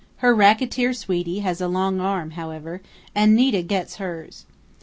Her 0.17 0.33
racketeer 0.35 0.93
sweetie 0.95 1.41
has 1.41 1.61
a 1.61 1.67
long 1.67 1.99
arm, 2.01 2.31
however, 2.31 2.81
and 3.13 3.35
Nita 3.35 3.61
gets 3.61 3.97
hers. 3.97 4.45